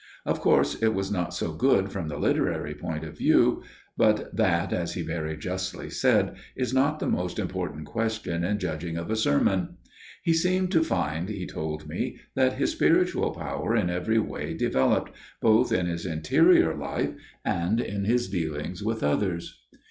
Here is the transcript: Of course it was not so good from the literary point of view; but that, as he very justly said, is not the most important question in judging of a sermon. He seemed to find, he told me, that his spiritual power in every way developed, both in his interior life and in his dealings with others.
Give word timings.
Of 0.25 0.39
course 0.39 0.81
it 0.81 0.95
was 0.95 1.11
not 1.11 1.31
so 1.31 1.53
good 1.53 1.91
from 1.91 2.07
the 2.07 2.17
literary 2.17 2.73
point 2.73 3.03
of 3.03 3.15
view; 3.15 3.61
but 3.95 4.35
that, 4.35 4.73
as 4.73 4.95
he 4.95 5.03
very 5.03 5.37
justly 5.37 5.91
said, 5.91 6.37
is 6.55 6.73
not 6.73 6.97
the 6.97 7.05
most 7.05 7.37
important 7.37 7.85
question 7.85 8.43
in 8.43 8.57
judging 8.57 8.97
of 8.97 9.11
a 9.11 9.15
sermon. 9.15 9.77
He 10.23 10.33
seemed 10.33 10.71
to 10.71 10.83
find, 10.83 11.29
he 11.29 11.45
told 11.45 11.87
me, 11.87 12.17
that 12.33 12.53
his 12.53 12.71
spiritual 12.71 13.29
power 13.35 13.75
in 13.75 13.91
every 13.91 14.17
way 14.17 14.55
developed, 14.55 15.11
both 15.39 15.71
in 15.71 15.85
his 15.85 16.07
interior 16.07 16.75
life 16.75 17.11
and 17.45 17.79
in 17.79 18.05
his 18.05 18.27
dealings 18.27 18.81
with 18.83 19.03
others. 19.03 19.61